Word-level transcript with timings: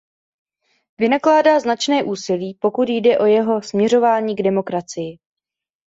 Vynakládá 0.99 1.59
značné 1.59 2.03
úsilí, 2.03 2.53
pokud 2.53 2.89
jde 2.89 3.19
o 3.19 3.25
jeho 3.25 3.61
směřování 3.61 4.35
k 4.35 4.41
demokracii. 4.43 5.17